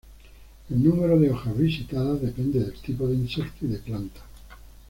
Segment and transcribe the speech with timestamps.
[0.71, 4.21] El número de hojas visitadas depende del tipo de insecto y de planta.